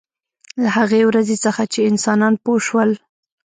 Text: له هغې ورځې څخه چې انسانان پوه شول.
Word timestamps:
له 0.61 0.69
هغې 0.77 1.01
ورځې 1.09 1.35
څخه 1.45 1.61
چې 1.73 1.87
انسانان 1.89 2.33
پوه 2.43 2.59
شول. 2.67 2.91